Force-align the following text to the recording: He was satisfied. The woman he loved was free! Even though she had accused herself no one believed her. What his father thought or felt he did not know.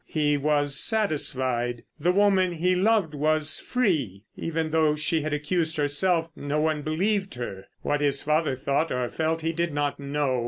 He 0.07 0.35
was 0.35 0.79
satisfied. 0.79 1.83
The 1.99 2.11
woman 2.11 2.53
he 2.53 2.73
loved 2.73 3.13
was 3.13 3.59
free! 3.59 4.23
Even 4.35 4.71
though 4.71 4.95
she 4.95 5.21
had 5.21 5.31
accused 5.31 5.77
herself 5.77 6.27
no 6.35 6.59
one 6.59 6.81
believed 6.81 7.35
her. 7.35 7.67
What 7.83 8.01
his 8.01 8.23
father 8.23 8.55
thought 8.55 8.91
or 8.91 9.07
felt 9.09 9.41
he 9.41 9.51
did 9.51 9.71
not 9.75 9.99
know. 9.99 10.39